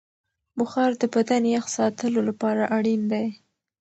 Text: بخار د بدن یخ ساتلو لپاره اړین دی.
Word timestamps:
بخار 0.57 0.91
د 1.01 1.03
بدن 1.15 1.43
یخ 1.55 1.65
ساتلو 1.77 2.19
لپاره 2.29 2.63
اړین 2.77 3.01
دی. 3.11 3.27